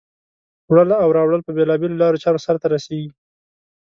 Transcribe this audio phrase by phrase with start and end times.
[0.69, 3.09] وړل او راوړل په بېلا بېلو لارو چارو سرته رسیږي.